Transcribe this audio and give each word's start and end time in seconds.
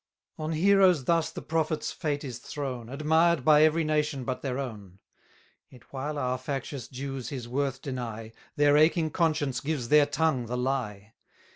On 0.39 0.53
heroes 0.53 1.03
thus 1.05 1.29
the 1.29 1.43
prophet's 1.43 1.91
fate 1.91 2.23
is 2.23 2.39
thrown, 2.39 2.89
Admired 2.89 3.45
by 3.45 3.61
every 3.61 3.83
nation 3.83 4.23
but 4.23 4.41
their 4.41 4.57
own; 4.57 4.97
630 5.69 5.75
Yet 5.75 5.93
while 5.93 6.17
our 6.17 6.39
factious 6.39 6.87
Jews 6.87 7.29
his 7.29 7.47
worth 7.47 7.83
deny, 7.83 8.31
Their 8.55 8.77
aching 8.77 9.11
conscience 9.11 9.59
gives 9.59 9.89
their 9.89 10.07
tongue 10.07 10.47
the 10.47 10.57
lie. 10.57 11.13